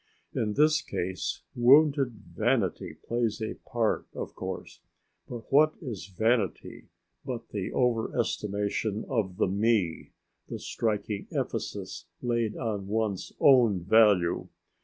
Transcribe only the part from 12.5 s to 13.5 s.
on one's